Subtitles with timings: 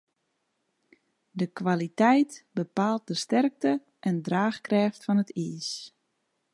[1.31, 3.73] De kwaliteit bepaalt de sterkte
[4.07, 5.69] en draachkrêft fan it iis.